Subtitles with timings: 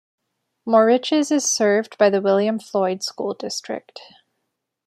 [0.67, 4.01] Moriches is served by the William Floyd School District.